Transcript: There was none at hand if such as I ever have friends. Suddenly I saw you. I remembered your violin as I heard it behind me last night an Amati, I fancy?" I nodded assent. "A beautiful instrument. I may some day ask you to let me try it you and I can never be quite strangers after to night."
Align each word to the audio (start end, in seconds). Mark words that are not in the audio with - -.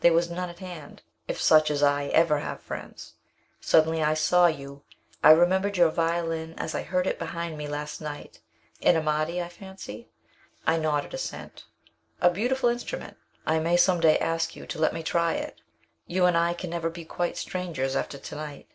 There 0.00 0.12
was 0.12 0.28
none 0.28 0.50
at 0.50 0.58
hand 0.58 1.00
if 1.26 1.40
such 1.40 1.70
as 1.70 1.82
I 1.82 2.08
ever 2.08 2.40
have 2.40 2.60
friends. 2.60 3.14
Suddenly 3.62 4.02
I 4.02 4.12
saw 4.12 4.44
you. 4.46 4.82
I 5.24 5.30
remembered 5.30 5.78
your 5.78 5.88
violin 5.88 6.52
as 6.58 6.74
I 6.74 6.82
heard 6.82 7.06
it 7.06 7.18
behind 7.18 7.56
me 7.56 7.66
last 7.66 7.98
night 7.98 8.40
an 8.82 8.94
Amati, 8.98 9.40
I 9.40 9.48
fancy?" 9.48 10.10
I 10.66 10.76
nodded 10.76 11.14
assent. 11.14 11.64
"A 12.20 12.28
beautiful 12.28 12.68
instrument. 12.68 13.16
I 13.46 13.58
may 13.58 13.78
some 13.78 14.00
day 14.00 14.18
ask 14.18 14.54
you 14.54 14.66
to 14.66 14.78
let 14.78 14.92
me 14.92 15.02
try 15.02 15.32
it 15.32 15.62
you 16.06 16.26
and 16.26 16.36
I 16.36 16.52
can 16.52 16.68
never 16.68 16.90
be 16.90 17.06
quite 17.06 17.38
strangers 17.38 17.96
after 17.96 18.18
to 18.18 18.34
night." 18.36 18.68